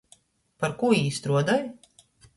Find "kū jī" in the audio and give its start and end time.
0.79-1.03